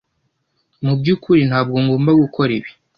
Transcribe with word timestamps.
Mu 0.85 0.93
byukuri 0.99 1.41
ntabwo 1.49 1.75
ngomba 1.83 2.11
gukora 2.21 2.51
ibi 2.57 2.71